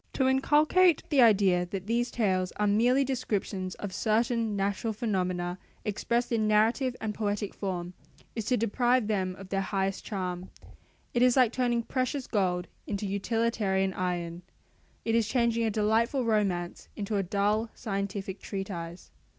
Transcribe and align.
To 0.13 0.27
inculcate 0.27 1.03
the 1.09 1.21
idea 1.21 1.63
that 1.67 1.85
these 1.85 2.09
tales 2.09 2.51
are 2.53 2.65
merely 2.65 3.03
descriptions 3.03 3.75
of 3.75 3.93
certain 3.93 4.55
natural 4.55 4.93
phenomena 4.93 5.59
expressed 5.85 6.31
in 6.31 6.47
narrative 6.47 6.95
and 6.99 7.13
poetic 7.13 7.53
form, 7.53 7.93
is 8.35 8.45
to 8.45 8.57
deprive 8.57 9.05
them 9.05 9.35
of 9.35 9.49
their 9.49 9.61
highest 9.61 10.03
charm; 10.03 10.49
it 11.13 11.21
is 11.21 11.37
like 11.37 11.51
turning 11.51 11.83
precious 11.83 12.25
gold 12.25 12.65
into 12.87 13.05
utilitarian 13.05 13.93
iron: 13.93 14.41
it 15.05 15.13
is 15.13 15.27
changing 15.27 15.65
a 15.65 15.69
delightful 15.69 16.25
romance 16.25 16.89
into 16.95 17.17
a 17.17 17.21
dull 17.21 17.69
scientific 17.75 18.39
treatise. 18.39 19.11